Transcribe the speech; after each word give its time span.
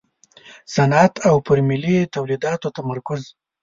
صنعت 0.75 1.13
او 1.27 1.35
پر 1.45 1.57
ملي 1.69 1.95
تولیداتو 2.15 2.67
تمرکز. 2.77 3.21